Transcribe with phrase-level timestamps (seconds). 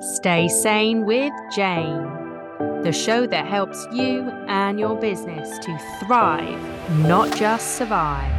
[0.00, 2.04] Stay Sane with Jane,
[2.84, 6.60] the show that helps you and your business to thrive,
[7.00, 8.32] not just survive.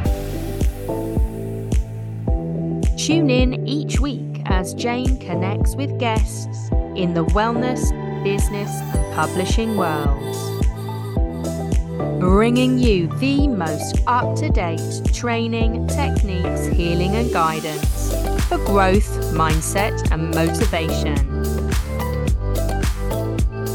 [2.96, 7.92] Tune in each week as Jane connects with guests in the wellness,
[8.24, 10.38] business, and publishing worlds.
[12.20, 14.80] Bringing you the most up to date
[15.12, 18.14] training, techniques, healing, and guidance
[18.48, 21.29] for growth, mindset, and motivation.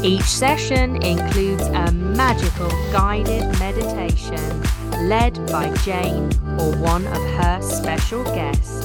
[0.02, 4.62] Each session includes a magical guided meditation
[5.08, 8.84] led by Jane or one of her special guests.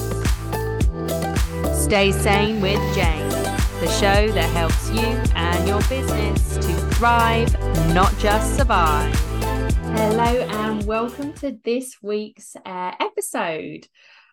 [1.84, 3.28] Stay Sane with Jane,
[3.80, 5.06] the show that helps you
[5.36, 7.52] and your business to thrive,
[7.94, 9.14] not just survive.
[9.94, 13.86] Hello, and welcome to this week's uh, episode.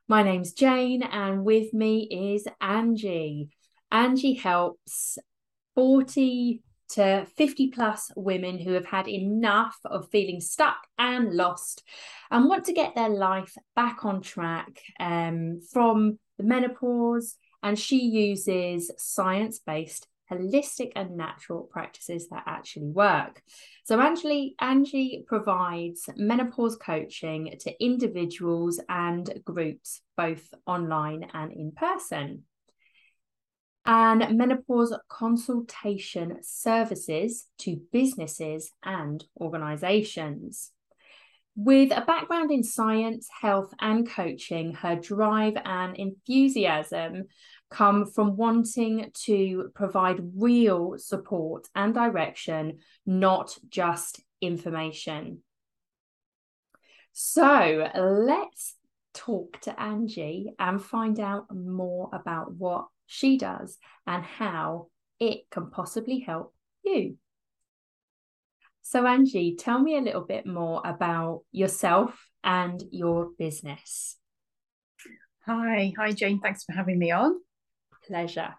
[0.08, 3.50] My name's Jane, and with me is Angie.
[3.92, 5.20] Angie helps
[5.76, 11.84] 40 to 50 plus women who have had enough of feeling stuck and lost
[12.32, 17.36] and want to get their life back on track um, from the menopause.
[17.62, 23.42] And she uses science based holistic and natural practices that actually work.
[23.84, 32.44] So Angie, Angie provides menopause coaching to individuals and groups, both online and in person.
[33.92, 40.72] And menopause consultation services to businesses and organizations.
[41.56, 47.24] With a background in science, health, and coaching, her drive and enthusiasm
[47.72, 55.40] come from wanting to provide real support and direction, not just information.
[57.12, 58.76] So let's
[59.16, 64.88] talk to Angie and find out more about what she does and how
[65.20, 67.18] it can possibly help you.
[68.82, 74.18] So, Angie, tell me a little bit more about yourself and your business.
[75.46, 76.40] Hi, hi Jane.
[76.40, 77.36] Thanks for having me on
[78.10, 78.56] pleasure.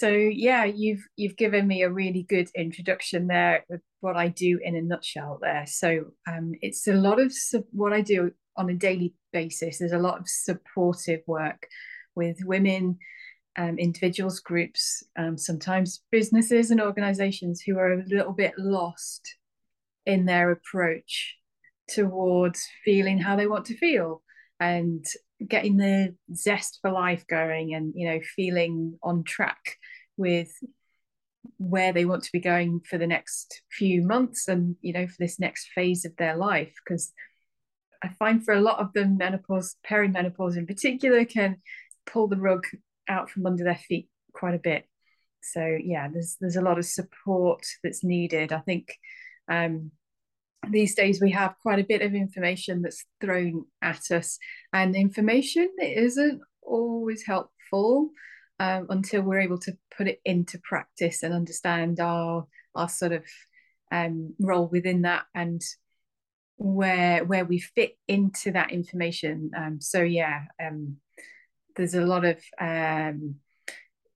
[0.00, 4.60] So yeah, you've you've given me a really good introduction there of what I do
[4.62, 5.64] in a nutshell there.
[5.66, 7.32] So um, it's a lot of
[7.72, 9.78] what I do on a daily basis.
[9.78, 11.66] There's a lot of supportive work
[12.14, 12.98] with women,
[13.58, 19.34] um, individuals, groups, um, sometimes businesses and organizations who are a little bit lost
[20.06, 21.36] in their approach
[21.88, 24.22] towards feeling how they want to feel
[24.60, 25.04] and
[25.46, 29.76] getting the zest for life going and you know feeling on track
[30.16, 30.50] with
[31.58, 35.16] where they want to be going for the next few months and you know for
[35.18, 36.72] this next phase of their life.
[36.84, 37.12] Because
[38.02, 41.56] i find for a lot of them menopause perimenopause in particular can
[42.06, 42.64] pull the rug
[43.08, 44.84] out from under their feet quite a bit.
[45.42, 48.52] So yeah there's there's a lot of support that's needed.
[48.52, 48.94] I think
[49.50, 49.92] um
[50.70, 54.38] these days we have quite a bit of information that's thrown at us
[54.72, 58.10] and information isn't always helpful
[58.60, 63.24] um, until we're able to put it into practice and understand our our sort of
[63.90, 65.62] um, role within that and
[66.56, 69.50] where where we fit into that information.
[69.56, 70.96] Um, so yeah um,
[71.78, 73.36] there's a lot of um,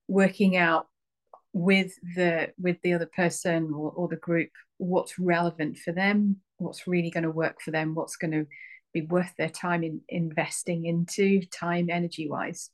[0.07, 0.87] working out
[1.53, 6.87] with the with the other person or, or the group what's relevant for them what's
[6.87, 8.45] really going to work for them what's going to
[8.91, 12.71] be worth their time in investing into time energy wise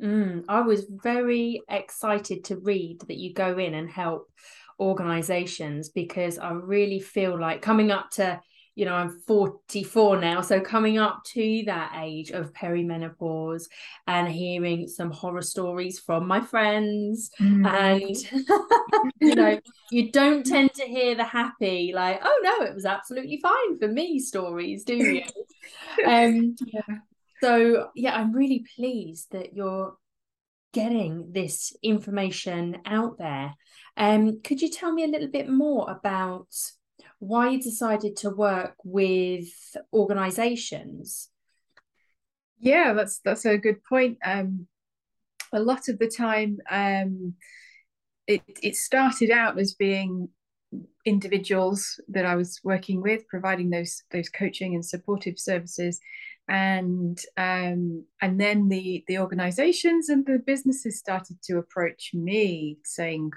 [0.00, 4.30] mm, i was very excited to read that you go in and help
[4.78, 8.40] organizations because i really feel like coming up to
[8.76, 10.42] you know, I'm 44 now.
[10.42, 13.64] So coming up to that age of perimenopause
[14.06, 17.30] and hearing some horror stories from my friends.
[17.40, 17.66] Mm.
[17.66, 19.58] And, you know,
[19.90, 23.88] you don't tend to hear the happy, like, oh no, it was absolutely fine for
[23.88, 25.22] me stories, do you?
[26.06, 26.98] um, yeah.
[27.42, 29.96] So, yeah, I'm really pleased that you're
[30.74, 33.54] getting this information out there.
[33.96, 36.48] Um, could you tell me a little bit more about
[37.18, 39.48] why you decided to work with
[39.92, 41.30] organizations.
[42.58, 44.18] Yeah that's that's a good point.
[44.24, 44.66] Um
[45.52, 47.34] a lot of the time um
[48.26, 50.28] it it started out as being
[51.04, 56.00] individuals that I was working with, providing those those coaching and supportive services,
[56.48, 63.30] and um, and then the the organisations and the businesses started to approach me saying,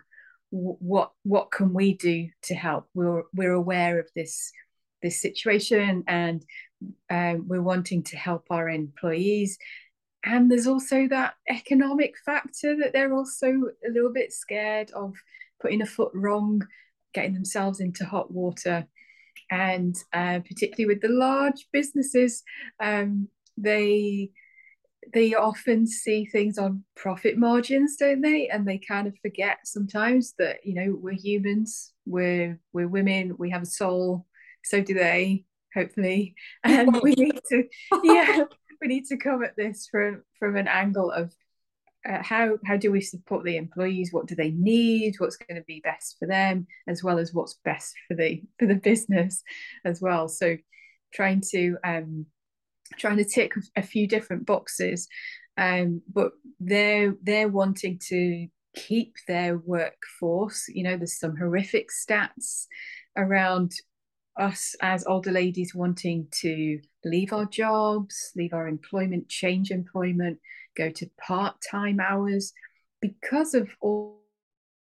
[0.51, 4.51] what what can we do to help we're we're aware of this
[5.04, 6.44] this situation and
[7.10, 9.57] um, we're wanting to help our employees
[10.25, 15.16] and there's also that economic factor that they're also a little bit scared of
[15.62, 16.66] putting a foot wrong,
[17.13, 18.86] getting themselves into hot water.
[19.50, 22.44] And uh, particularly with the large businesses,
[22.80, 24.31] um, they
[25.13, 28.47] they often see things on profit margins, don't they?
[28.47, 33.50] And they kind of forget sometimes that you know we're humans, we're we're women, we
[33.51, 34.25] have a soul.
[34.63, 37.63] So do they, hopefully, and we need to
[38.03, 38.44] yeah
[38.81, 41.33] we need to come at this from from an angle of
[42.07, 45.65] uh, how how do we support the employees what do they need what's going to
[45.65, 49.44] be best for them as well as what's best for the for the business
[49.83, 50.56] as well so
[51.13, 52.25] trying to um
[52.97, 55.07] trying to tick a few different boxes
[55.57, 62.65] um but they're they're wanting to keep their workforce you know there's some horrific stats
[63.18, 63.74] around
[64.39, 70.39] us as older ladies wanting to leave our jobs, leave our employment, change employment,
[70.77, 72.53] go to part-time hours
[73.01, 74.21] because of all,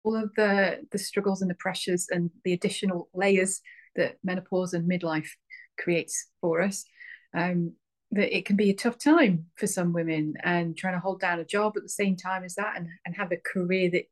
[0.04, 3.62] all of the, the struggles and the pressures and the additional layers
[3.96, 5.30] that menopause and midlife
[5.80, 6.84] creates for us.
[7.36, 7.74] Um,
[8.14, 11.40] that it can be a tough time for some women and trying to hold down
[11.40, 14.06] a job at the same time as that and, and have a career that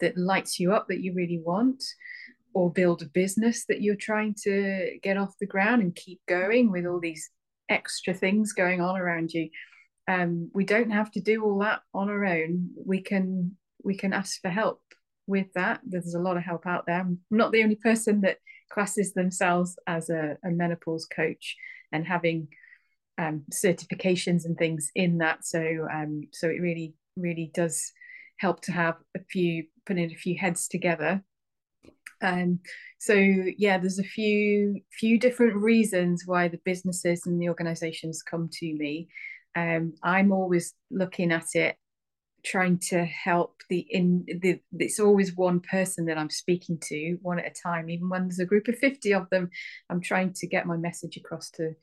[0.00, 1.82] that lights you up that you really want
[2.54, 6.70] or build a business that you're trying to get off the ground and keep going
[6.70, 7.30] with all these
[7.68, 9.50] extra things going on around you.
[10.06, 12.70] Um, we don't have to do all that on our own.
[12.84, 14.82] We can we can ask for help
[15.26, 15.80] with that.
[15.84, 17.00] There's a lot of help out there.
[17.00, 18.38] I'm not the only person that
[18.70, 21.56] classes themselves as a, a menopause coach
[21.92, 22.48] and having
[23.18, 27.92] um, certifications and things in that so um, so it really really does
[28.38, 31.22] help to have a few putting a few heads together
[32.20, 32.60] um,
[32.98, 38.48] so yeah, there's a few few different reasons why the businesses and the organisations come
[38.54, 39.08] to me.
[39.56, 41.76] Um, I'm always looking at it,
[42.44, 44.60] trying to help the in the.
[44.78, 47.88] It's always one person that I'm speaking to, one at a time.
[47.88, 49.50] Even when there's a group of fifty of them,
[49.88, 51.74] I'm trying to get my message across to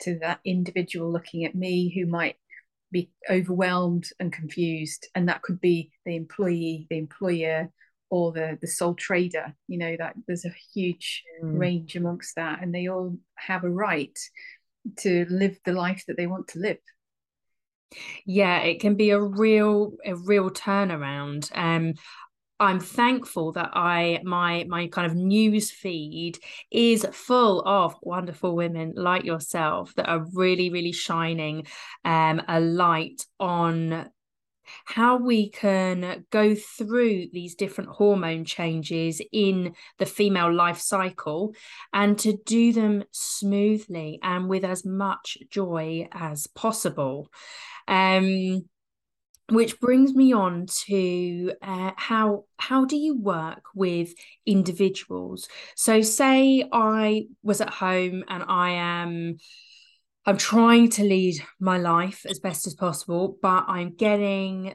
[0.00, 2.36] to that individual looking at me who might
[2.90, 7.70] be overwhelmed and confused, and that could be the employee, the employer,
[8.14, 11.58] or the the sole trader you know that there's a huge mm.
[11.58, 14.16] range amongst that and they all have a right
[14.96, 16.78] to live the life that they want to live
[18.24, 21.94] yeah it can be a real a real turnaround um
[22.64, 26.38] I'm thankful that I my my kind of news feed
[26.70, 31.66] is full of wonderful women like yourself that are really really shining
[32.04, 34.10] um, a light on
[34.86, 41.54] how we can go through these different hormone changes in the female life cycle
[41.92, 47.28] and to do them smoothly and with as much joy as possible.
[47.86, 48.68] Um,
[49.50, 54.14] which brings me on to uh, how how do you work with
[54.46, 59.36] individuals so say i was at home and i am
[60.26, 64.74] I'm trying to lead my life as best as possible, but I'm getting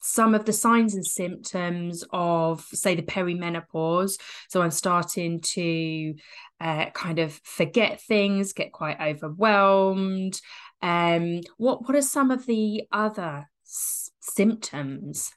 [0.00, 4.18] some of the signs and symptoms of, say, the perimenopause.
[4.48, 6.14] So I'm starting to
[6.60, 10.40] uh, kind of forget things, get quite overwhelmed.
[10.82, 13.48] Um, what what are some of the other
[14.20, 15.32] symptoms?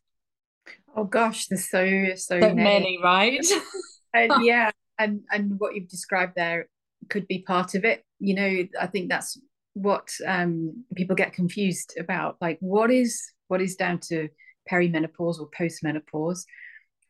[0.95, 2.63] Oh gosh, there's so so, so many.
[2.63, 3.46] many, right?
[4.13, 6.67] and yeah, and and what you've described there
[7.10, 8.03] could be part of it.
[8.19, 9.39] You know, I think that's
[9.74, 12.38] what um, people get confused about.
[12.39, 14.29] Like, what is what is down to
[14.72, 16.43] perimenopause or postmenopause,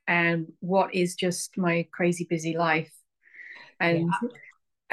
[0.08, 2.94] and what is just my crazy busy life,
[3.80, 4.30] and yeah.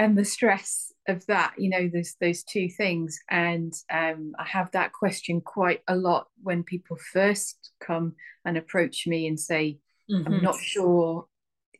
[0.00, 1.52] And the stress of that.
[1.59, 6.28] You know, there's those two things, and um, I have that question quite a lot
[6.42, 8.14] when people first come
[8.47, 9.78] and approach me and say,
[10.11, 10.26] mm-hmm.
[10.26, 11.26] "I'm not sure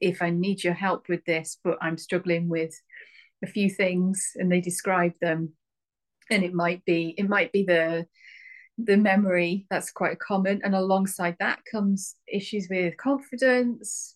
[0.03, 2.75] if I need your help with this, but I'm struggling with
[3.43, 5.55] a few things and they describe them
[6.31, 8.07] and it might be it might be the
[8.77, 14.15] the memory that's quite common and alongside that comes issues with confidence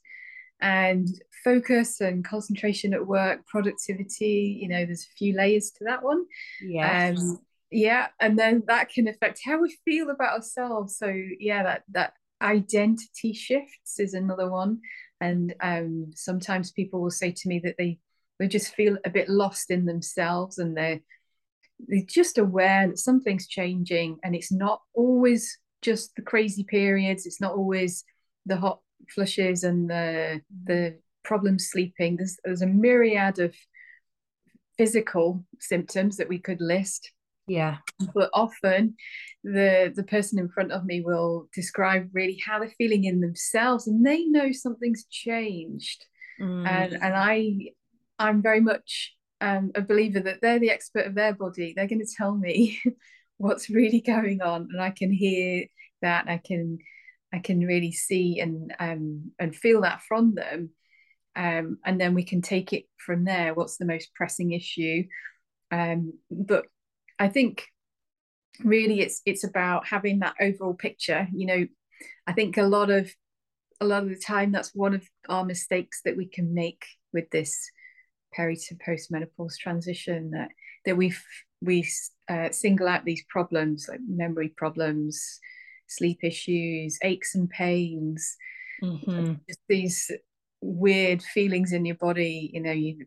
[0.60, 1.08] and
[1.44, 6.24] focus and concentration at work productivity you know there's a few layers to that one.
[6.62, 7.38] Yeah um,
[7.70, 10.96] yeah and then that can affect how we feel about ourselves.
[10.96, 14.80] So yeah that that identity shifts is another one.
[15.20, 17.98] And um, sometimes people will say to me that they
[18.38, 21.00] they just feel a bit lost in themselves and they're
[21.86, 27.26] they're just aware that something's changing and it's not always just the crazy periods.
[27.26, 28.04] It's not always
[28.46, 33.54] the hot flushes and the the problems sleeping there's there's a myriad of
[34.76, 37.10] physical symptoms that we could list
[37.46, 37.76] Yeah.
[38.14, 38.96] But often
[39.42, 43.86] the the person in front of me will describe really how they're feeling in themselves
[43.86, 46.06] and they know something's changed.
[46.40, 46.66] Mm.
[46.66, 47.72] And and I
[48.18, 51.74] I'm very much um, a believer that they're the expert of their body.
[51.76, 52.80] They're going to tell me
[53.36, 55.66] what's really going on, and I can hear
[56.00, 56.28] that.
[56.28, 56.78] I can
[57.32, 60.70] I can really see and um, and feel that from them,
[61.36, 63.54] um, and then we can take it from there.
[63.54, 65.04] What's the most pressing issue?
[65.70, 66.66] Um, but
[67.18, 67.66] I think
[68.62, 71.28] really it's it's about having that overall picture.
[71.34, 71.66] You know,
[72.26, 73.12] I think a lot of
[73.80, 77.30] a lot of the time that's one of our mistakes that we can make with
[77.30, 77.70] this
[78.32, 80.48] peri to post menopause transition that
[80.84, 81.14] that we
[81.60, 81.88] we
[82.28, 85.40] uh, single out these problems like memory problems
[85.86, 88.36] sleep issues aches and pains
[88.82, 89.34] mm-hmm.
[89.68, 90.10] these
[90.64, 93.06] weird feelings in your body you know you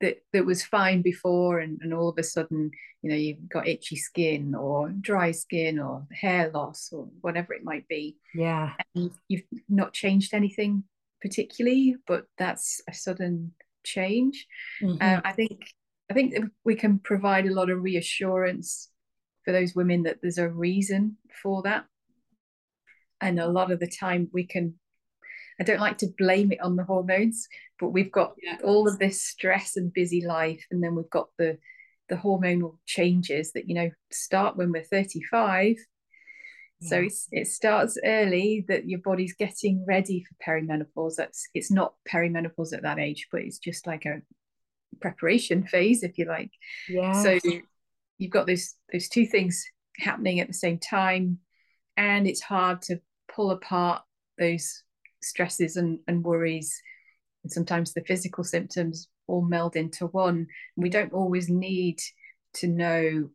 [0.00, 2.70] that that was fine before and, and all of a sudden
[3.02, 7.64] you know you've got itchy skin or dry skin or hair loss or whatever it
[7.64, 10.84] might be yeah and you've not changed anything
[11.22, 13.52] particularly but that's a sudden
[13.86, 14.46] change.
[14.82, 15.02] Mm-hmm.
[15.02, 15.72] Um, I think
[16.10, 16.34] I think
[16.64, 18.90] we can provide a lot of reassurance
[19.44, 21.86] for those women that there's a reason for that,
[23.20, 24.74] and a lot of the time we can.
[25.60, 27.48] I don't like to blame it on the hormones,
[27.80, 28.58] but we've got yeah.
[28.62, 31.58] all of this stress and busy life, and then we've got the
[32.08, 35.76] the hormonal changes that you know start when we're 35
[36.82, 41.14] so it starts early that your body's getting ready for perimenopause.
[41.16, 44.20] That's it's not perimenopause at that age, but it's just like a
[45.00, 46.50] preparation phase, if you like.
[46.88, 47.22] Yeah.
[47.22, 47.38] So
[48.18, 49.64] you've got those those two things
[49.98, 51.38] happening at the same time,
[51.96, 53.00] and it's hard to
[53.34, 54.02] pull apart
[54.38, 54.82] those
[55.26, 56.80] stresses and, and worries,
[57.42, 60.46] and sometimes the physical symptoms all meld into one.
[60.76, 62.00] We don't always need
[62.54, 63.30] to know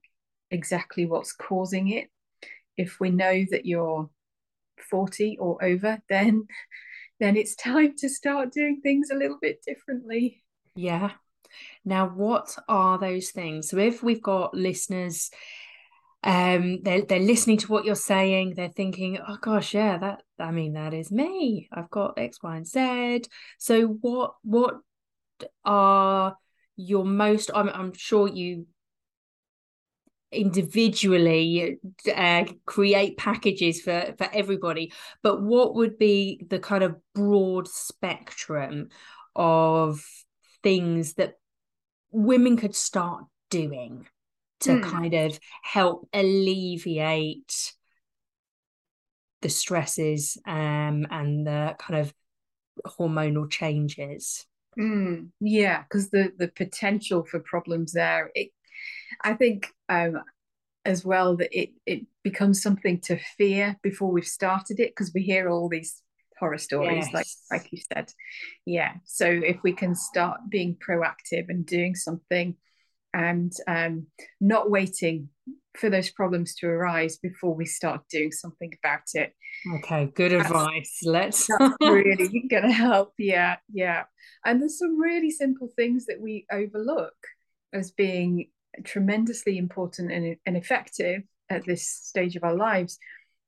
[0.49, 2.09] exactly what's causing it.
[2.77, 4.09] If we know that you're
[4.89, 6.47] 40 or over then
[7.19, 10.43] then it's time to start doing things a little bit differently.
[10.75, 11.11] Yeah.
[11.85, 13.69] Now what are those things?
[13.69, 15.29] So if we've got listeners
[16.23, 18.53] um they're, they're listening to what you're saying.
[18.55, 21.67] They're thinking oh gosh yeah that i mean that is me.
[21.71, 23.23] I've got x y and z.
[23.57, 24.75] So what what
[25.65, 26.35] are
[26.75, 28.65] your most i'm, I'm sure you
[30.31, 31.77] individually
[32.15, 38.87] uh, create packages for for everybody but what would be the kind of broad spectrum
[39.35, 40.05] of
[40.63, 41.33] things that
[42.11, 44.07] women could start doing
[44.61, 44.83] to mm.
[44.83, 47.73] kind of help alleviate
[49.41, 52.13] the stresses um, and the kind of
[52.85, 54.45] hormonal changes
[54.79, 58.49] mm, yeah because the the potential for problems there it
[59.23, 60.21] I think um,
[60.85, 65.21] as well that it it becomes something to fear before we've started it because we
[65.21, 66.01] hear all these
[66.39, 67.13] horror stories yes.
[67.13, 68.11] like like you said
[68.65, 72.55] yeah so if we can start being proactive and doing something
[73.13, 74.07] and um,
[74.39, 75.29] not waiting
[75.77, 79.33] for those problems to arise before we start doing something about it.
[79.75, 80.99] Okay good that's, advice.
[81.03, 81.47] Let's
[81.81, 83.13] really gonna help.
[83.17, 84.03] Yeah yeah.
[84.45, 87.13] And there's some really simple things that we overlook
[87.73, 88.49] as being
[88.83, 92.97] tremendously important and, and effective at this stage of our lives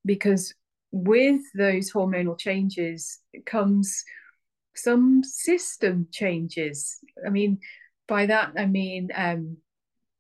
[0.06, 0.54] because
[0.92, 4.04] with those hormonal changes comes
[4.76, 7.00] some system changes.
[7.26, 7.60] I mean,
[8.08, 9.58] by that, I mean um,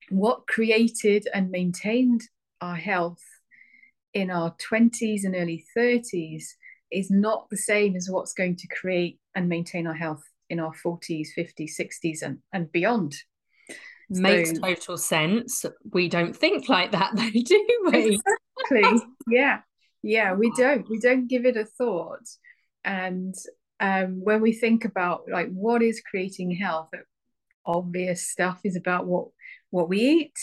[0.09, 2.21] what created and maintained
[2.61, 3.23] our health
[4.13, 6.43] in our 20s and early 30s
[6.91, 10.73] is not the same as what's going to create and maintain our health in our
[10.85, 13.15] 40s, 50s, 60s, and, and beyond
[14.09, 15.65] makes so, total sense.
[15.91, 18.19] We don't think like that, though, do we?
[18.69, 19.07] Exactly.
[19.27, 19.61] yeah.
[20.01, 20.87] Yeah, we don't.
[20.89, 22.27] We don't give it a thought.
[22.83, 23.33] And
[23.79, 26.89] um, when we think about like what is creating health,
[27.65, 29.27] obvious stuff is about what
[29.70, 30.39] what we eat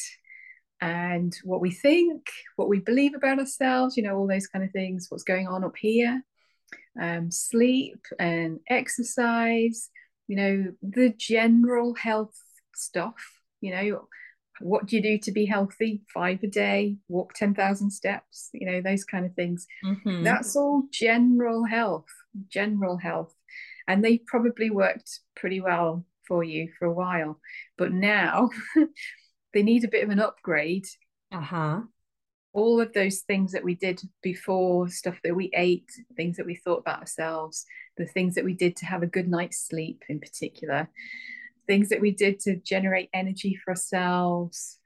[0.80, 4.70] and what we think, what we believe about ourselves, you know, all those kind of
[4.72, 6.24] things, what's going on up here,
[7.00, 9.90] um, sleep and exercise,
[10.26, 12.34] you know, the general health
[12.74, 14.06] stuff you know
[14.60, 16.02] what do you do to be healthy?
[16.12, 19.66] Five a day walk 10,000 steps you know those kind of things.
[19.84, 20.22] Mm-hmm.
[20.22, 22.06] that's all general health
[22.48, 23.34] general health.
[23.88, 27.38] And they probably worked pretty well for you for a while
[27.76, 28.50] but now
[29.54, 30.86] they need a bit of an upgrade
[31.32, 31.80] uh-huh
[32.52, 36.54] all of those things that we did before stuff that we ate things that we
[36.54, 37.64] thought about ourselves
[37.96, 40.88] the things that we did to have a good night's sleep in particular
[41.66, 44.80] things that we did to generate energy for ourselves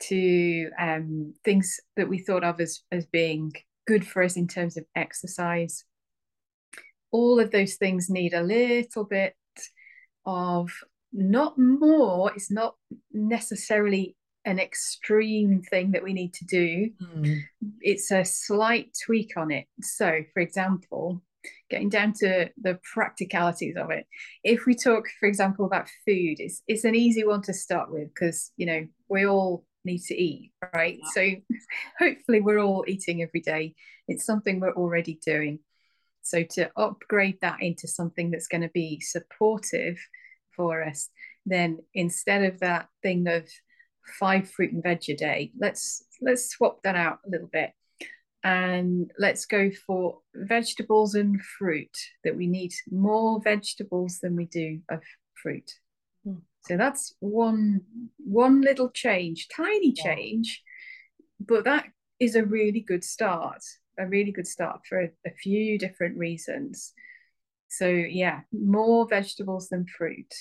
[0.00, 3.52] to um, things that we thought of as, as being
[3.86, 5.84] good for us in terms of exercise.
[7.10, 9.34] All of those things need a little bit
[10.26, 10.70] of
[11.12, 12.74] not more, it's not
[13.12, 16.90] necessarily an extreme thing that we need to do.
[17.02, 17.40] Mm.
[17.80, 19.66] It's a slight tweak on it.
[19.80, 21.22] So, for example,
[21.70, 24.06] getting down to the practicalities of it.
[24.42, 28.08] If we talk, for example, about food, it's it's an easy one to start with
[28.08, 30.98] because you know we all need to eat, right?
[30.98, 31.10] Yeah.
[31.14, 31.56] So
[31.98, 33.74] hopefully we're all eating every day.
[34.08, 35.60] It's something we're already doing.
[36.24, 39.98] So to upgrade that into something that's going to be supportive
[40.56, 41.10] for us,
[41.46, 43.46] then instead of that thing of
[44.18, 47.72] five fruit and veg a day, let's let's swap that out a little bit.
[48.42, 54.80] And let's go for vegetables and fruit that we need more vegetables than we do
[54.90, 55.02] of
[55.42, 55.70] fruit.
[56.26, 56.40] Mm.
[56.66, 57.82] so that's one
[58.16, 60.62] one little change tiny change
[61.38, 61.86] but that
[62.18, 63.62] is a really good start
[63.98, 66.92] a really good start for a, a few different reasons
[67.68, 70.32] so yeah more vegetables than fruit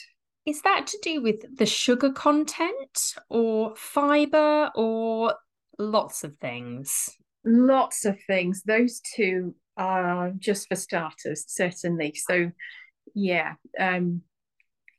[0.46, 5.36] is that to do with the sugar content or fiber or
[5.80, 7.10] lots of things
[7.46, 8.64] lots of things.
[8.64, 12.14] Those two are just for starters, certainly.
[12.16, 12.52] So,
[13.14, 14.22] yeah, um,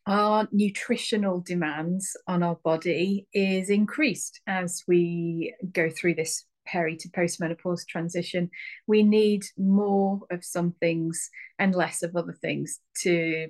[0.07, 7.09] our nutritional demands on our body is increased as we go through this peri to
[7.09, 8.51] postmenopause transition.
[8.87, 13.49] We need more of some things and less of other things to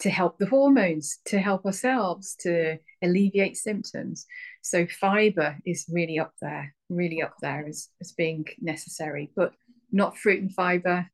[0.00, 4.26] to help the hormones, to help ourselves, to alleviate symptoms.
[4.62, 9.52] So fiber is really up there, really up there as, as being necessary, but
[9.90, 11.08] not fruit and fiber.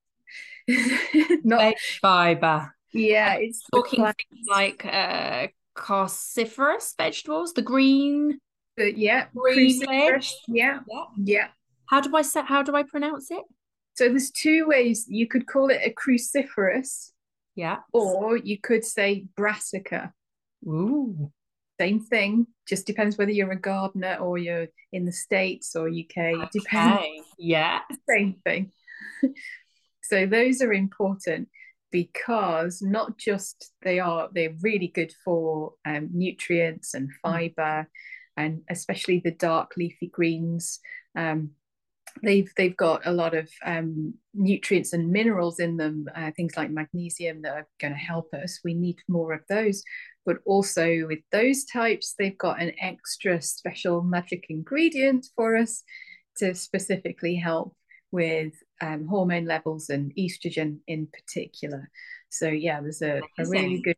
[0.69, 2.75] not Veg fiber.
[2.93, 4.05] Yeah, it's talking
[4.49, 8.39] like uh cruciferous vegetables, the green.
[8.77, 9.27] But yeah.
[9.47, 10.81] Yeah, yeah,
[11.17, 11.49] yeah.
[11.87, 12.43] How do I say?
[12.45, 13.43] How do I pronounce it?
[13.95, 17.11] So there's two ways you could call it a cruciferous.
[17.55, 17.79] Yeah.
[17.93, 20.13] Or you could say brassica.
[20.67, 21.31] Ooh
[21.81, 22.47] same thing.
[22.69, 26.17] Just depends whether you're a gardener or you're in the States or UK.
[26.17, 26.49] Okay.
[26.53, 27.27] Depends.
[27.39, 27.81] Yeah.
[28.09, 28.73] Same thing.
[30.03, 31.49] so those are important
[31.91, 37.13] because not just they are they're really good for um, nutrients and mm.
[37.23, 37.89] fiber
[38.37, 40.81] and especially the dark leafy greens
[41.17, 41.51] um,
[42.23, 46.71] they've they've got a lot of um, nutrients and minerals in them uh, things like
[46.71, 49.83] magnesium that are going to help us we need more of those
[50.27, 55.83] but also with those types, they've got an extra special magic ingredient for us
[56.39, 57.77] to specifically help
[58.11, 61.91] with um, hormone levels and estrogen in particular.
[62.31, 63.97] So yeah, there's a, a really good.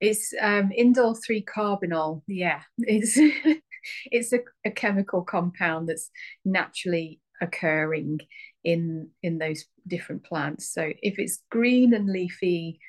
[0.00, 2.22] It's um, indole three carbinol.
[2.26, 3.18] Yeah, it's
[4.06, 6.10] it's a, a chemical compound that's
[6.44, 8.20] naturally occurring
[8.64, 10.72] in in those different plants.
[10.72, 12.80] So if it's green and leafy,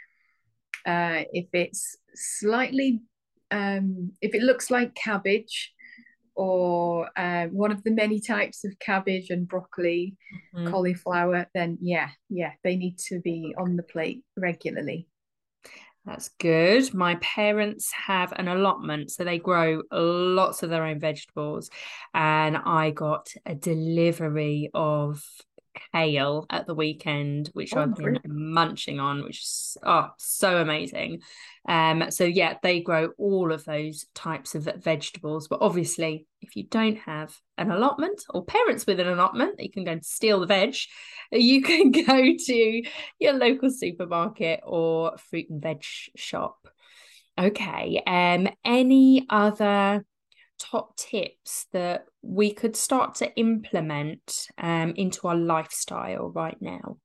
[0.86, 3.02] uh, if it's slightly,
[3.52, 5.74] um, if it looks like cabbage
[6.36, 10.16] or uh, one of the many types of cabbage and broccoli,
[10.56, 10.70] mm-hmm.
[10.70, 15.08] cauliflower, then yeah, yeah, they need to be on the plate regularly.
[16.10, 16.92] That's good.
[16.92, 21.70] My parents have an allotment, so they grow lots of their own vegetables.
[22.16, 25.24] And I got a delivery of
[25.94, 31.22] kale at the weekend, which oh, I've been munching on, which is oh so amazing.
[31.68, 35.48] Um, so yeah, they grow all of those types of vegetables.
[35.48, 39.84] But obviously, if you don't have an allotment or parents with an allotment, you can
[39.84, 40.76] go and steal the veg.
[41.32, 42.84] You can go to
[43.20, 45.84] your local supermarket or fruit and veg
[46.16, 46.68] shop.
[47.40, 48.02] Okay.
[48.06, 50.06] Um, any other
[50.60, 56.98] top tips that we could start to implement um, into our lifestyle right now?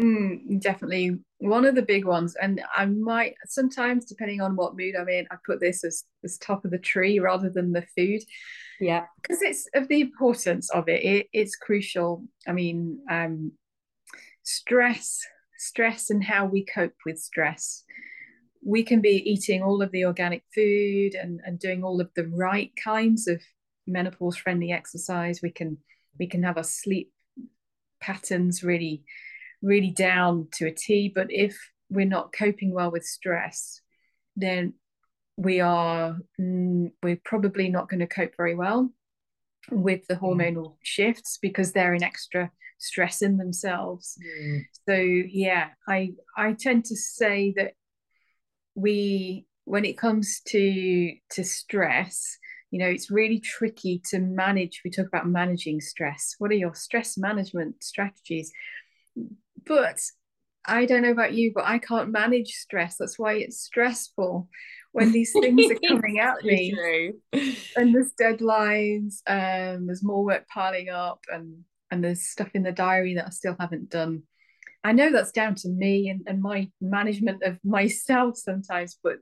[0.00, 4.94] Mm, definitely one of the big ones, and I might sometimes, depending on what mood
[4.96, 8.22] I'm in, I put this as as top of the tree rather than the food.
[8.80, 11.04] Yeah, because it's of the importance of it.
[11.04, 12.24] it it's crucial.
[12.48, 13.52] I mean, um,
[14.42, 15.20] stress,
[15.58, 17.84] stress, and how we cope with stress
[18.64, 22.28] we can be eating all of the organic food and, and doing all of the
[22.28, 23.40] right kinds of
[23.86, 25.78] menopause friendly exercise we can
[26.18, 27.12] we can have our sleep
[28.00, 29.02] patterns really
[29.62, 33.80] really down to a t but if we're not coping well with stress
[34.36, 34.74] then
[35.36, 38.90] we are mm, we're probably not going to cope very well
[39.70, 40.74] with the hormonal mm.
[40.82, 44.62] shifts because they're an extra stress in themselves mm.
[44.88, 47.72] so yeah i i tend to say that
[48.74, 52.38] we when it comes to to stress
[52.70, 56.34] you know it's really tricky to manage we talk about managing stress.
[56.38, 58.52] What are your stress management strategies?
[59.66, 60.00] But
[60.66, 62.96] i don't know about you but i can't manage stress.
[62.98, 64.48] That's why it's stressful
[64.92, 67.12] when these things are coming at me.
[67.76, 72.72] And there's deadlines and there's more work piling up and and there's stuff in the
[72.72, 74.22] diary that i still haven't done
[74.84, 79.18] i know that's down to me and, and my management of myself sometimes but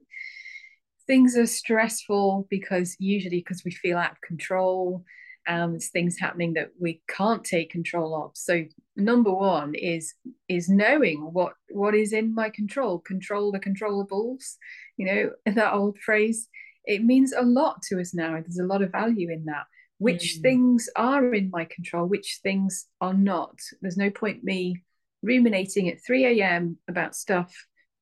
[1.07, 5.05] things are stressful because usually because we feel out of control
[5.49, 8.33] and there's things happening that we can't take control of.
[8.35, 10.15] So number one is
[10.49, 12.99] is knowing what what is in my control.
[13.01, 14.57] Control the controllables
[14.97, 16.49] you know that old phrase.
[16.85, 18.33] It means a lot to us now.
[18.33, 19.65] There's a lot of value in that.
[19.97, 20.43] Which mm.
[20.43, 23.59] things are in my control which things are not.
[23.81, 24.83] There's no point me
[25.23, 27.53] ruminating at 3 a.m about stuff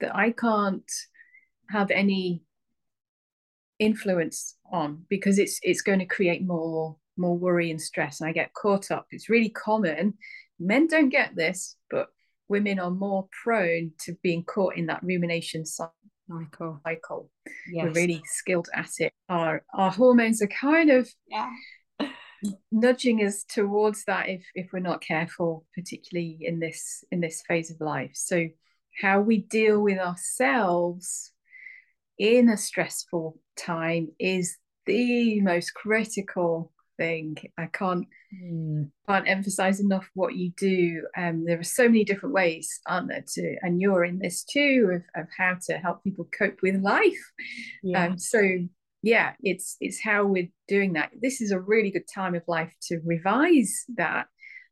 [0.01, 0.91] that i can't
[1.71, 2.43] have any
[3.79, 8.21] influence on because it's it's going to create more more worry and stress.
[8.21, 9.07] And i get caught up.
[9.11, 10.15] It's really common.
[10.59, 12.09] Men don't get this but
[12.49, 16.81] women are more prone to being caught in that rumination cycle.
[16.85, 17.31] cycle.
[17.71, 17.85] Yes.
[17.85, 19.13] we're really skilled at it.
[19.29, 21.51] Our our hormones are kind of yeah
[22.71, 27.71] nudging us towards that if if we're not careful particularly in this in this phase
[27.71, 28.47] of life so
[29.01, 31.33] how we deal with ourselves
[32.19, 37.37] in a stressful time is the most critical thing.
[37.59, 38.91] I can't mm.
[39.09, 41.07] can't emphasize enough what you do.
[41.17, 43.25] Um, there are so many different ways, aren't there?
[43.35, 47.33] To and you're in this too of, of how to help people cope with life.
[47.83, 48.07] Yeah.
[48.07, 48.41] Um, so
[49.07, 51.11] yeah, it's it's how we're doing that.
[51.23, 54.27] This is a really good time of life to revise that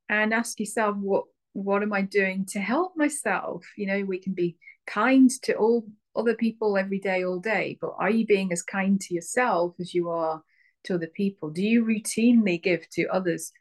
[0.08, 3.64] and ask yourself what what am I doing to help myself?
[3.76, 4.56] You know, we can be
[4.88, 9.00] kind to all other people every day, all day, but are you being as kind
[9.02, 10.42] to yourself as you are
[10.86, 11.50] to other people?
[11.50, 13.52] Do you routinely give to others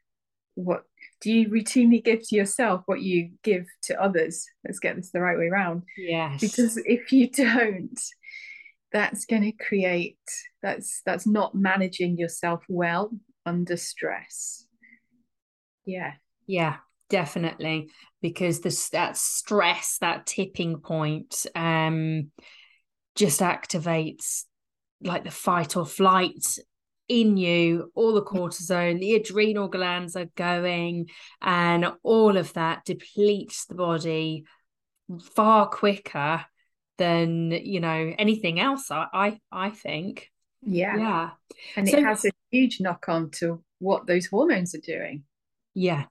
[0.56, 0.86] what
[1.22, 4.44] do you routinely give to yourself what you give to others?
[4.66, 5.84] Let's get this the right way around.
[6.00, 6.42] Yes.
[6.42, 8.00] Because if you don't,
[8.94, 10.18] that's going to create
[10.62, 13.12] that's that's not managing yourself well
[13.46, 14.66] under stress.
[15.86, 16.14] Yeah.
[16.46, 16.78] Yeah,
[17.10, 17.90] definitely
[18.22, 22.32] because this that stress that tipping point um
[23.16, 24.44] just activates
[25.02, 26.58] like the fight or flight
[27.10, 31.08] in you all the cortisone the adrenal glands are going
[31.42, 34.46] and all of that depletes the body
[35.36, 36.46] far quicker
[36.98, 40.30] than you know anything else i i, I think
[40.62, 41.30] yeah yeah
[41.76, 45.24] and so, it has a huge knock on to what those hormones are doing
[45.74, 46.06] yeah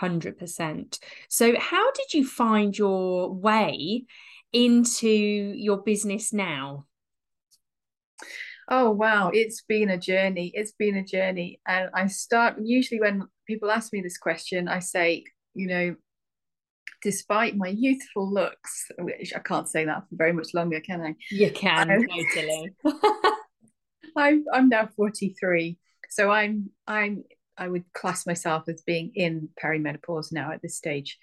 [0.00, 0.98] 100%.
[1.28, 4.04] So, how did you find your way
[4.52, 6.86] into your business now?
[8.68, 9.30] Oh, wow.
[9.32, 10.50] It's been a journey.
[10.54, 11.60] It's been a journey.
[11.66, 15.96] And I start usually when people ask me this question, I say, you know,
[17.04, 21.14] despite my youthful looks, which I can't say that for very much longer, can I?
[21.30, 22.70] You can, um, totally.
[24.16, 25.78] I'm, I'm now 43.
[26.10, 27.24] So I'm I'm
[27.58, 31.18] I would class myself as being in perimenopause now at this stage.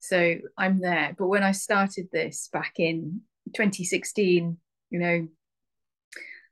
[0.00, 1.14] So I'm there.
[1.18, 3.22] But when I started this back in
[3.54, 4.56] 2016,
[4.90, 5.28] you know,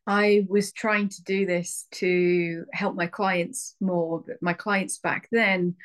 [0.06, 4.24] I was trying to do this to help my clients more.
[4.26, 5.76] But my clients back then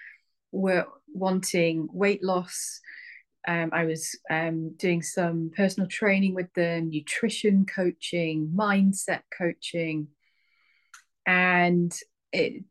[0.52, 2.80] were wanting weight loss.
[3.48, 10.10] Um, I was um, doing some personal training with them, nutrition coaching, mindset coaching.
[11.26, 11.94] And
[12.32, 12.64] it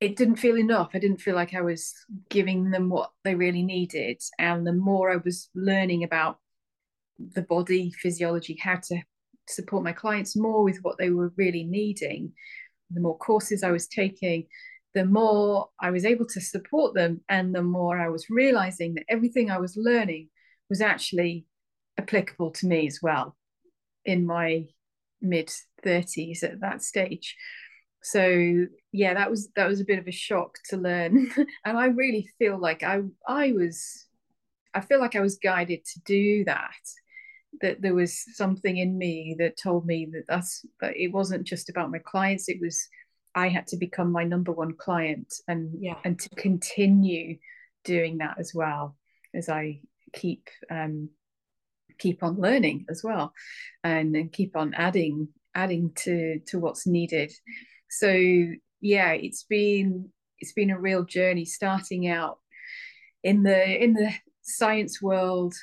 [0.00, 0.90] it didn't feel enough.
[0.92, 1.94] I didn't feel like I was
[2.28, 4.20] giving them what they really needed.
[4.38, 6.38] And the more I was learning about
[7.18, 9.00] the body physiology, how to
[9.48, 12.32] support my clients more with what they were really needing,
[12.90, 14.46] the more courses I was taking,
[14.94, 19.04] the more I was able to support them, and the more I was realizing that
[19.08, 20.28] everything I was learning
[20.70, 21.46] was actually
[21.98, 23.36] applicable to me as well
[24.04, 24.66] in my
[25.20, 25.50] mid
[25.84, 27.36] 30s at that stage.
[28.02, 31.30] So yeah that was that was a bit of a shock to learn.
[31.64, 34.06] And i really feel like i i was
[34.74, 36.82] i feel like i was guided to do that
[37.60, 41.70] that there was something in me that told me that that's that it wasn't just
[41.70, 42.88] about my clients it was
[43.34, 45.96] i had to become my number one client and yeah.
[46.04, 47.36] and to continue
[47.84, 48.96] doing that as well
[49.34, 49.80] as i
[50.12, 51.08] keep um
[51.98, 53.32] keep on learning as well
[53.82, 57.32] and, and keep on adding adding to to what's needed.
[57.90, 58.08] So
[58.80, 62.38] yeah it's been it's been a real journey starting out
[63.22, 65.54] in the in the science world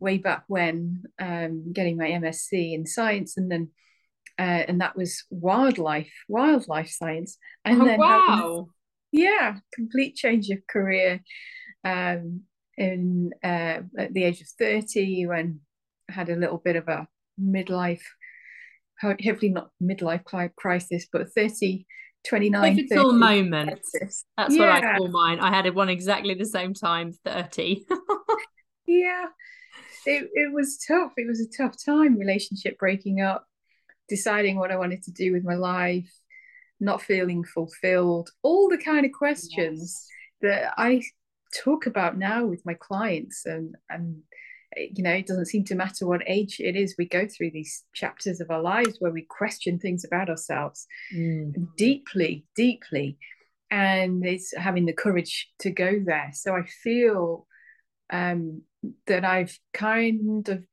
[0.00, 3.68] way back when um, getting my msc in science and then
[4.38, 7.38] uh, and that was wildlife, wildlife science.
[7.64, 8.68] And oh, then wow,
[9.12, 11.20] yeah, complete change of career.
[11.84, 12.42] Um,
[12.76, 15.60] in uh, at the age of thirty, when
[16.08, 17.08] I had a little bit of a
[17.40, 18.02] midlife,
[19.00, 20.24] hopefully not midlife
[20.56, 21.86] crisis, but 30,
[22.26, 23.80] 29, pivotal moment.
[23.92, 24.74] That's yeah.
[24.74, 25.40] what I call mine.
[25.40, 27.86] I had one exactly the same time, 30.
[28.86, 29.26] yeah.
[30.06, 31.12] It, it was tough.
[31.16, 33.46] It was a tough time, relationship breaking up,
[34.08, 36.12] deciding what I wanted to do with my life,
[36.80, 40.06] not feeling fulfilled, all the kind of questions
[40.40, 40.50] yes.
[40.50, 41.02] that I
[41.54, 44.18] talk about now with my clients and and
[44.76, 47.84] you know it doesn't seem to matter what age it is we go through these
[47.94, 51.52] chapters of our lives where we question things about ourselves mm.
[51.76, 53.16] deeply deeply
[53.70, 57.46] and it's having the courage to go there so i feel
[58.10, 58.62] um,
[59.06, 60.64] that i've kind of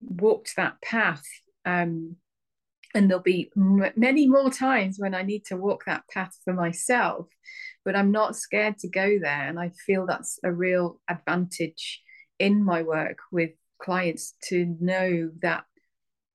[0.00, 1.24] walked that path
[1.64, 2.16] um,
[2.94, 6.52] and there'll be m- many more times when i need to walk that path for
[6.52, 7.26] myself
[7.84, 12.02] but i'm not scared to go there and i feel that's a real advantage
[12.38, 15.64] in my work with clients to know that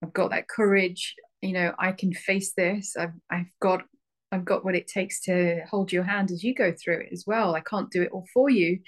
[0.04, 2.95] I've got that courage, you know, I can face this.
[2.98, 3.84] I've I've got
[4.32, 7.26] I've got what it takes to hold your hand as you go through it as
[7.26, 7.56] well.
[7.56, 8.80] I can't do it all for you,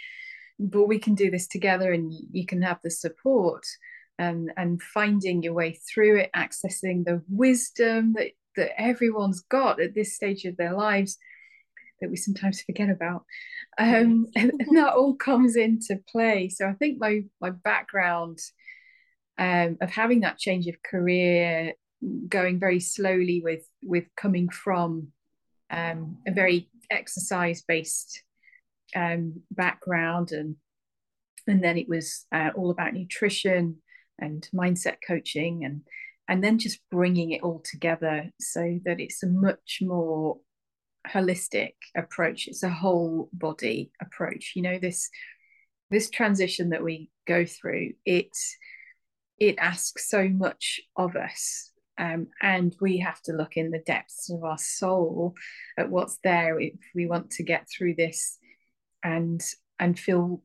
[0.59, 3.63] but we can do this together and you can have the support
[4.21, 9.95] and and finding your way through it, accessing the wisdom that that everyone's got at
[9.95, 11.17] this stage of their lives
[12.01, 13.23] that we sometimes forget about.
[13.77, 16.49] Um, and, and, that all comes into play.
[16.49, 18.39] So I think my my background
[19.39, 21.73] um, of having that change of career,
[22.29, 25.07] going very slowly with with coming from
[25.71, 28.23] um, a very exercise based
[28.95, 30.57] um, background and
[31.47, 33.77] and then it was uh, all about nutrition
[34.21, 35.81] and mindset coaching and
[36.27, 40.37] and then just bringing it all together so that it's a much more
[41.07, 42.47] holistic approach.
[42.47, 44.53] It's a whole body approach.
[44.55, 45.09] You know this
[45.89, 48.35] this transition that we go through it
[49.37, 54.29] it asks so much of us um, and we have to look in the depths
[54.31, 55.35] of our soul
[55.77, 58.37] at what's there if we want to get through this
[59.03, 59.41] and
[59.79, 60.41] and feel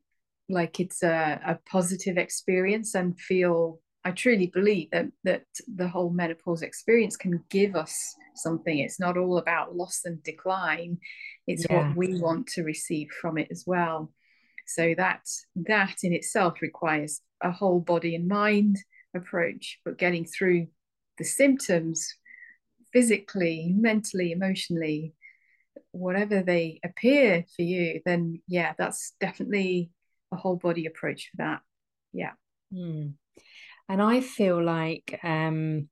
[0.49, 5.43] like it's a, a positive experience and feel I truly believe that that
[5.75, 8.79] the whole menopause experience can give us something.
[8.79, 10.99] It's not all about loss and decline.
[11.45, 11.87] It's yeah.
[11.87, 14.13] what we want to receive from it as well.
[14.65, 15.27] So that
[15.67, 18.77] that in itself requires a whole body and mind
[19.13, 20.67] approach, but getting through
[21.17, 22.07] the symptoms
[22.93, 25.13] physically, mentally, emotionally,
[25.91, 29.91] whatever they appear for you, then yeah, that's definitely
[30.31, 31.61] a whole body approach for that.
[32.13, 32.33] Yeah.
[32.73, 33.13] Mm.
[33.89, 35.87] And I feel like um,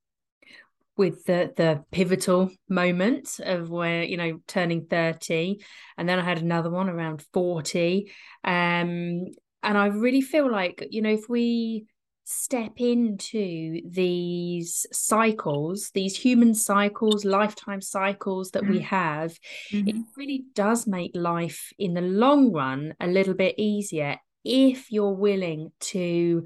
[0.98, 5.62] with the the pivotal moment of where you know turning 30
[5.98, 8.12] and then i had another one around 40
[8.44, 9.26] um
[9.64, 11.86] and i really feel like you know if we
[12.28, 19.38] step into these cycles these human cycles lifetime cycles that mm we have
[19.72, 19.88] mm-hmm.
[19.88, 25.14] it really does make life in the long run a little bit easier if you're
[25.14, 26.46] willing to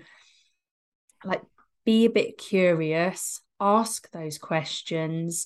[1.23, 1.41] like
[1.85, 5.45] be a bit curious ask those questions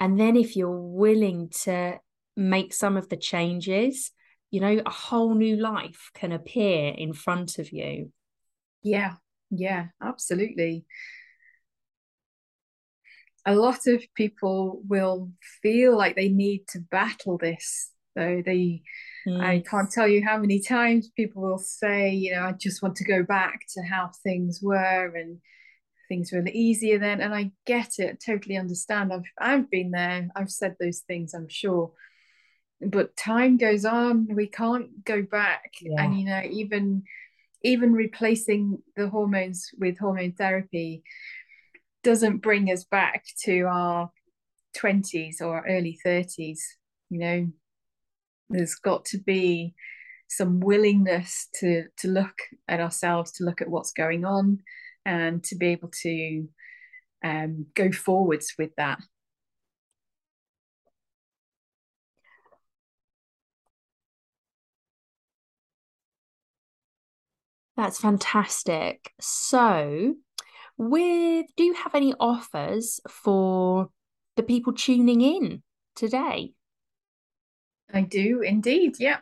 [0.00, 1.98] and then if you're willing to
[2.36, 4.10] make some of the changes
[4.52, 8.12] you know a whole new life can appear in front of you.
[8.82, 9.14] Yeah
[9.50, 10.84] yeah absolutely.
[13.44, 15.30] A lot of people will
[15.62, 18.40] feel like they need to battle this though.
[18.44, 18.82] They
[19.26, 19.40] mm.
[19.40, 22.96] i can't tell you how many times people will say you know i just want
[22.96, 25.38] to go back to how things were and
[26.08, 30.50] things were easier then and i get it totally understand i've i've been there i've
[30.50, 31.92] said those things i'm sure
[32.80, 36.02] but time goes on we can't go back yeah.
[36.02, 37.02] and you know even
[37.62, 41.02] even replacing the hormones with hormone therapy
[42.02, 44.10] doesn't bring us back to our
[44.76, 46.58] 20s or early 30s
[47.10, 47.48] you know
[48.52, 49.74] there's got to be
[50.28, 52.34] some willingness to to look
[52.68, 54.58] at ourselves to look at what's going on
[55.04, 56.48] and to be able to
[57.24, 58.98] um, go forwards with that.
[67.76, 69.12] That's fantastic.
[69.20, 70.14] So,
[70.76, 73.88] with do you have any offers for
[74.36, 75.62] the people tuning in
[75.96, 76.52] today?
[77.92, 78.96] I do indeed.
[78.98, 79.18] Yeah.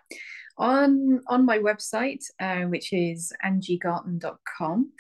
[0.59, 4.93] on on my website, uh, which is angiegarton.com.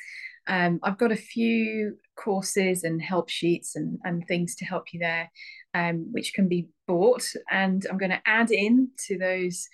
[0.46, 5.00] Um, I've got a few courses and help sheets and, and things to help you
[5.00, 5.30] there,
[5.74, 7.24] um, which can be bought.
[7.50, 9.68] And I'm going to add in to those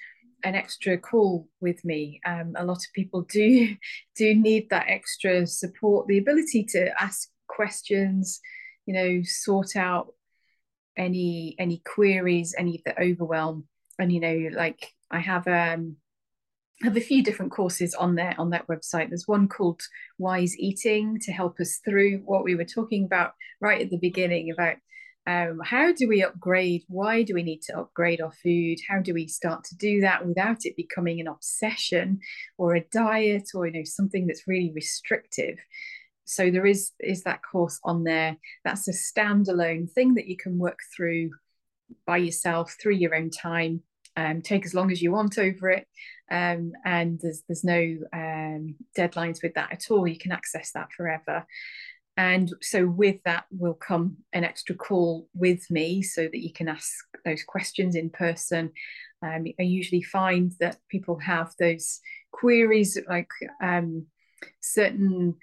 [0.45, 2.21] an extra call with me.
[2.27, 3.75] Um, a lot of people do
[4.17, 8.41] do need that extra support, the ability to ask questions,
[8.87, 10.09] you know, sort out
[10.97, 13.67] any any queries, any of the overwhelm,
[13.99, 15.97] and you know, like I have um
[16.83, 19.09] have a few different courses on there on that website.
[19.09, 19.81] There's one called
[20.19, 24.51] Wise Eating to help us through what we were talking about right at the beginning
[24.51, 24.77] about
[25.27, 26.85] um, how do we upgrade?
[26.87, 28.79] Why do we need to upgrade our food?
[28.89, 32.21] How do we start to do that without it becoming an obsession
[32.59, 35.59] or a diet or you know something that's really restrictive?
[36.27, 38.37] So there is is that course on there.
[38.65, 41.31] That's a standalone thing that you can work through
[42.07, 43.83] by yourself through your own time.
[44.17, 45.87] Um, take as long as you want over it,
[46.31, 50.07] um, and there's there's no um, deadlines with that at all.
[50.07, 51.47] You can access that forever.
[52.17, 56.69] And so, with that, will come an extra call with me so that you can
[56.69, 56.91] ask
[57.25, 58.73] those questions in person.
[59.23, 62.01] Um, I usually find that people have those
[62.33, 63.29] queries, like
[63.63, 64.07] um,
[64.61, 65.35] certain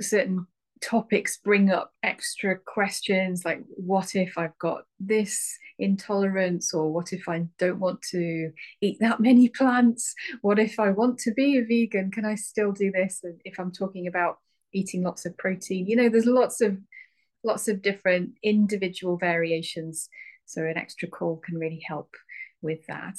[0.00, 0.46] certain
[0.82, 7.28] topics bring up extra questions, like what if I've got this intolerance, or what if
[7.28, 10.14] I don't want to eat that many plants?
[10.42, 12.10] What if I want to be a vegan?
[12.10, 13.20] Can I still do this?
[13.22, 14.38] And if I'm talking about
[14.72, 15.86] eating lots of protein.
[15.86, 16.78] You know, there's lots of
[17.44, 20.08] lots of different individual variations.
[20.46, 22.14] So an extra call can really help
[22.60, 23.16] with that.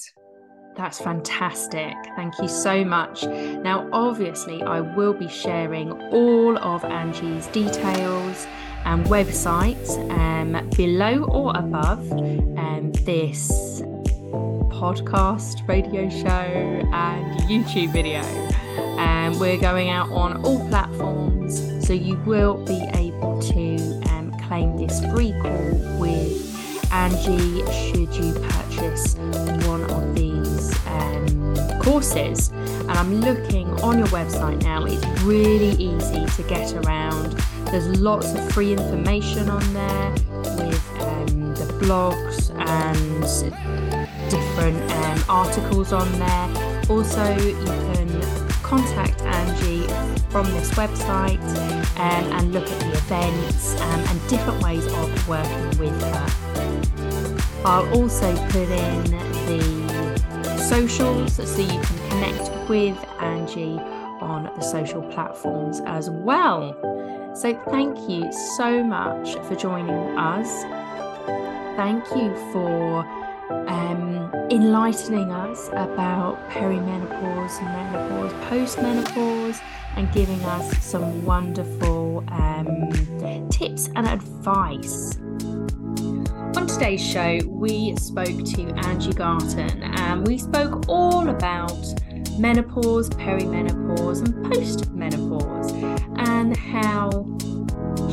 [0.76, 1.94] That's fantastic.
[2.16, 3.24] Thank you so much.
[3.24, 8.48] Now, obviously, I will be sharing all of Angie's details
[8.86, 13.82] and websites um, below or above um, this
[14.72, 16.28] podcast, radio show,
[16.94, 18.22] and YouTube video.
[18.98, 24.32] And um, we're going out on all platforms, so you will be able to um,
[24.48, 26.54] claim this free call with
[26.92, 29.16] Angie should you purchase
[29.66, 30.13] one of
[31.84, 32.50] courses.
[32.50, 37.32] And I'm looking on your website now, it's really easy to get around.
[37.66, 40.12] There's lots of free information on there
[40.58, 43.24] with um, the blogs and
[44.30, 46.90] different um, articles on there.
[46.90, 48.22] Also, you can
[48.62, 49.88] contact Angie
[50.30, 51.40] from this website
[51.98, 56.44] um, and look at the events um, and different ways of working with her.
[57.66, 59.04] I'll also put in
[59.46, 59.83] the
[60.64, 63.78] socials so you can connect with Angie
[64.22, 66.74] on the social platforms as well.
[67.36, 70.64] So, thank you so much for joining us.
[71.76, 73.00] Thank you for
[73.68, 79.62] um, enlightening us about perimenopause, menopause, postmenopause,
[79.96, 85.18] and giving us some wonderful um, tips and advice.
[86.56, 91.76] On today's show, we spoke to Angie Garton and we spoke all about
[92.38, 95.72] menopause, perimenopause, and postmenopause
[96.20, 97.10] and how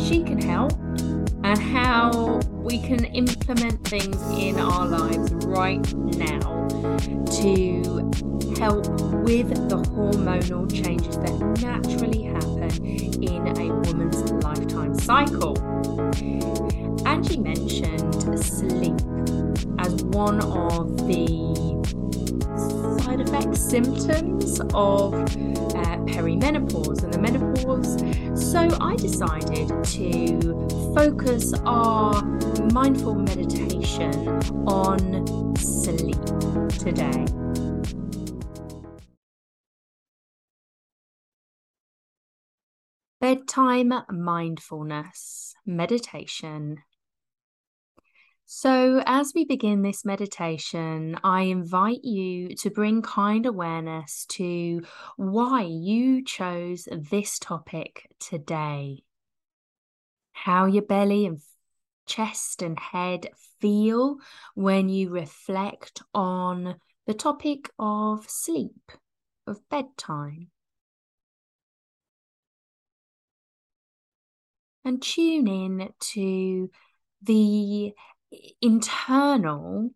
[0.06, 0.72] she can help
[1.44, 6.59] and how we can implement things in our lives right now
[7.00, 8.10] to
[8.58, 8.86] help
[9.24, 15.56] with the hormonal changes that naturally happen in a woman's lifetime cycle.
[17.06, 19.00] Angie mentioned sleep
[19.78, 21.49] as one of the
[23.10, 27.98] side effect symptoms of uh, perimenopause and the menopause.
[28.50, 32.22] So I decided to focus our
[32.72, 34.14] mindful meditation
[34.66, 36.24] on sleep
[36.78, 37.24] today.
[43.20, 46.78] Bedtime mindfulness meditation
[48.52, 54.82] so, as we begin this meditation, I invite you to bring kind awareness to
[55.16, 59.04] why you chose this topic today.
[60.32, 61.38] How your belly and
[62.06, 63.28] chest and head
[63.60, 64.16] feel
[64.56, 66.74] when you reflect on
[67.06, 68.90] the topic of sleep,
[69.46, 70.48] of bedtime.
[74.84, 76.68] And tune in to
[77.22, 77.92] the
[78.60, 79.90] internal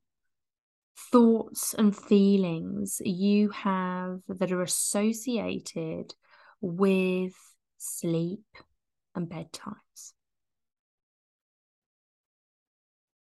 [1.11, 6.15] thoughts and feelings you have that are associated
[6.61, 7.35] with
[7.79, 8.45] sleep
[9.15, 10.13] and bedtimes.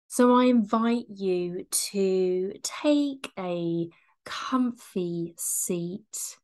[0.08, 3.88] So I invite you to take a
[4.26, 6.38] comfy seat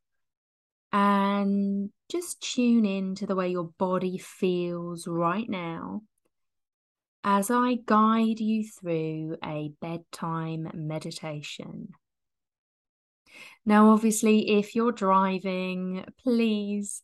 [0.90, 6.02] and just tune in to the way your body feels right now
[7.30, 11.90] as I guide you through a bedtime meditation.
[13.66, 17.02] Now, obviously, if you're driving, please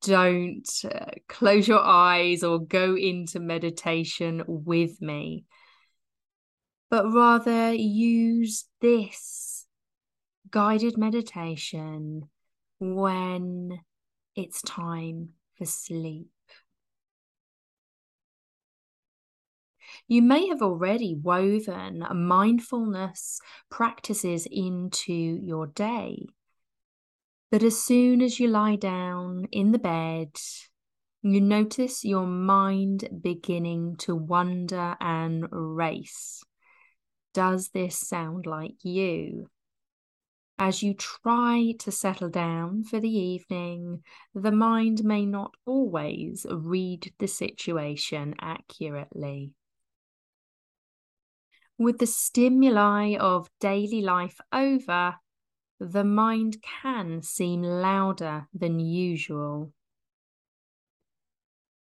[0.00, 5.44] don't uh, close your eyes or go into meditation with me,
[6.90, 9.64] but rather use this
[10.50, 12.28] guided meditation
[12.80, 13.78] when
[14.34, 16.26] it's time for sleep.
[20.12, 23.40] You may have already woven mindfulness
[23.70, 26.26] practices into your day.
[27.50, 30.38] But as soon as you lie down in the bed,
[31.22, 36.42] you notice your mind beginning to wander and race.
[37.32, 39.48] Does this sound like you?
[40.58, 44.02] As you try to settle down for the evening,
[44.34, 49.54] the mind may not always read the situation accurately.
[51.82, 55.16] With the stimuli of daily life over,
[55.80, 59.72] the mind can seem louder than usual.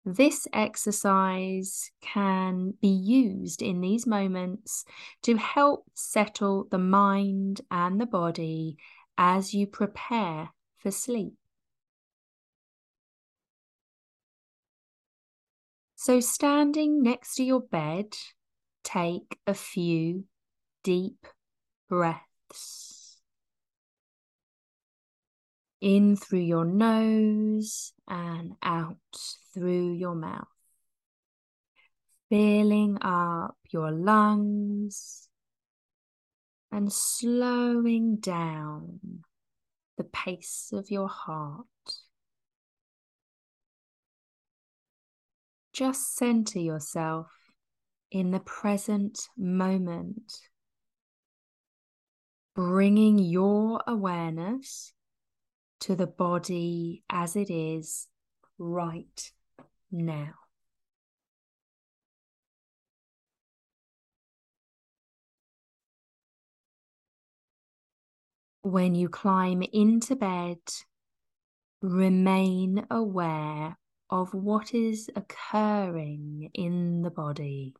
[0.04, 4.84] This exercise can be used in these moments
[5.22, 8.76] to help settle the mind and the body
[9.16, 11.38] as you prepare for sleep.
[15.94, 18.14] So, standing next to your bed,
[18.86, 20.24] take a few
[20.84, 21.26] deep
[21.88, 23.18] breaths
[25.80, 28.96] in through your nose and out
[29.52, 30.46] through your mouth,
[32.30, 35.28] filling up your lungs
[36.70, 39.00] and slowing down
[39.98, 41.66] the pace of your heart.
[45.72, 47.45] Just center yourself
[48.10, 50.32] in the present moment,
[52.54, 54.92] bringing your awareness
[55.80, 58.08] to the body as it is
[58.58, 59.32] right
[59.90, 60.34] now.
[68.62, 70.58] When you climb into bed,
[71.82, 73.78] remain aware
[74.10, 77.74] of what is occurring in the body.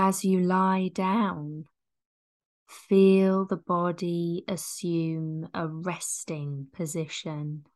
[0.00, 1.64] As you lie down,
[2.68, 7.66] feel the body assume a resting position.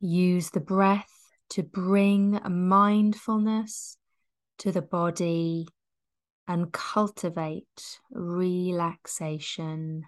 [0.00, 3.96] Use the breath to bring mindfulness
[4.58, 5.66] to the body
[6.46, 10.04] and cultivate relaxation.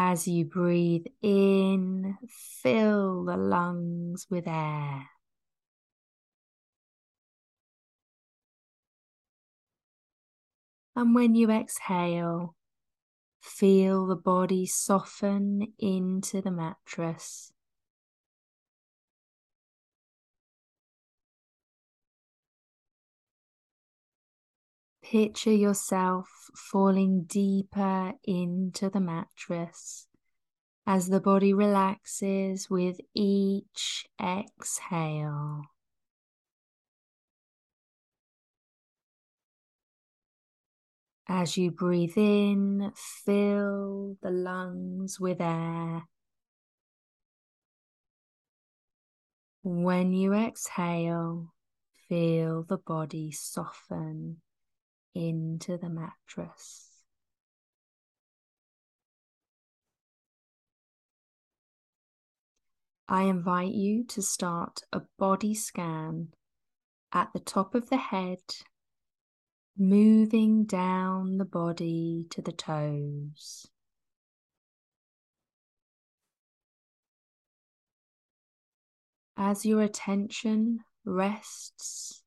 [0.00, 5.08] As you breathe in, fill the lungs with air.
[10.94, 12.54] And when you exhale,
[13.40, 17.52] feel the body soften into the mattress.
[25.10, 30.06] Picture yourself falling deeper into the mattress
[30.86, 35.62] as the body relaxes with each exhale.
[41.26, 46.02] As you breathe in, fill the lungs with air.
[49.62, 51.54] When you exhale,
[52.10, 54.42] feel the body soften
[55.18, 56.86] into the mattress.
[63.08, 66.28] I invite you to start a body scan
[67.12, 68.38] at the top of the head,
[69.76, 73.66] moving down the body to the toes.
[79.36, 82.22] As your attention rests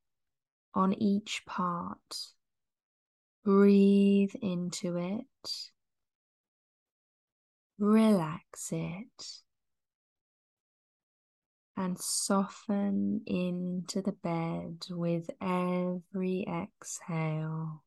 [0.73, 2.33] on each part,
[3.43, 5.71] Breathe into it.
[7.79, 9.41] Relax it.
[11.81, 17.83] and soften into the bed with every exhale.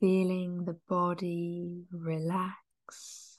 [0.00, 3.31] Feeling the body relax.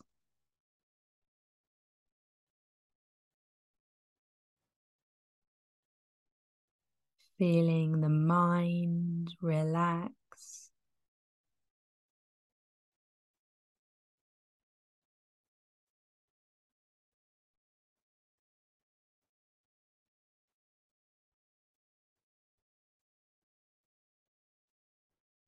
[7.43, 10.71] Feeling the mind relax.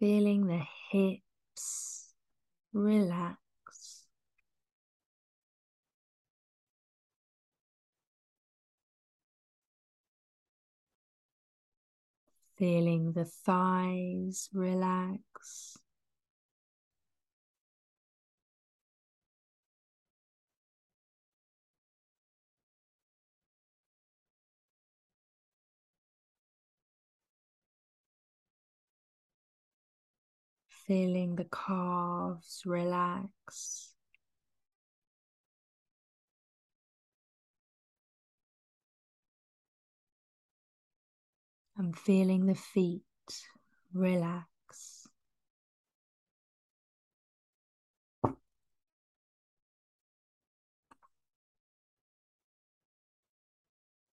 [0.01, 2.13] Feeling the hips
[2.73, 3.44] relax.
[12.57, 15.77] Feeling the thighs relax.
[30.69, 33.94] Feeling the calves relax.
[41.78, 43.03] I'm feeling the feet
[43.93, 45.07] relax.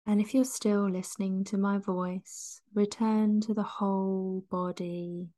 [0.06, 5.30] And if you're still listening to my voice, return to the whole body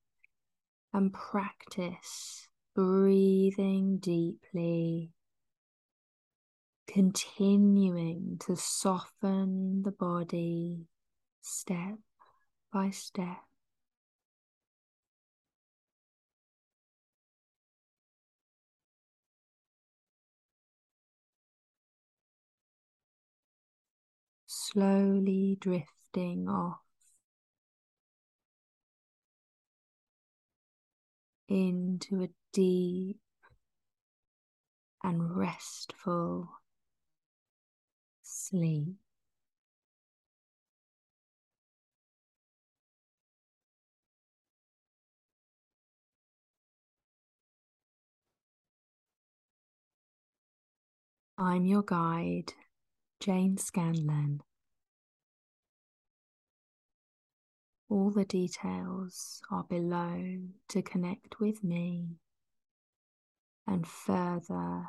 [0.94, 5.12] and practice breathing deeply,
[6.86, 10.86] continuing to soften the body
[11.42, 11.98] step
[12.72, 13.38] by step.
[24.48, 26.80] Slowly drifting off
[31.48, 33.20] into a deep
[35.04, 36.50] and restful
[38.22, 38.96] sleep.
[51.42, 52.52] I'm your guide,
[53.22, 54.42] Jane Scanlon.
[57.88, 60.22] All the details are below
[60.68, 62.18] to connect with me
[63.66, 64.88] and further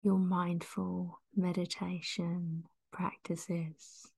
[0.00, 2.62] your mindful meditation
[2.92, 4.11] practices.